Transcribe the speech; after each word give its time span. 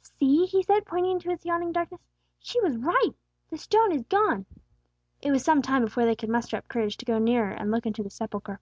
"See!" 0.00 0.46
he 0.46 0.62
said, 0.62 0.86
pointing 0.86 1.12
into 1.12 1.28
its 1.30 1.44
yawning 1.44 1.70
darkness. 1.70 2.00
"She 2.38 2.58
was 2.62 2.78
right! 2.78 3.12
The 3.50 3.58
stone 3.58 3.92
is 3.92 4.02
gone!" 4.04 4.46
It 5.20 5.30
was 5.30 5.44
some 5.44 5.60
time 5.60 5.84
before 5.84 6.06
they 6.06 6.16
could 6.16 6.30
muster 6.30 6.56
up 6.56 6.68
courage 6.68 6.96
to 6.96 7.04
go 7.04 7.18
nearer 7.18 7.50
and 7.50 7.70
look 7.70 7.84
into 7.84 8.02
the 8.02 8.08
sepulchre. 8.08 8.60